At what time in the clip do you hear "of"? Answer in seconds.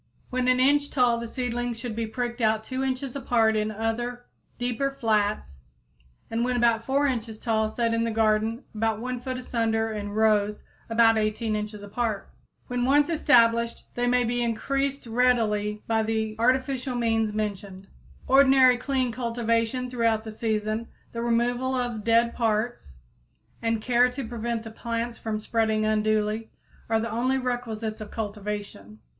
21.75-22.03, 28.01-28.09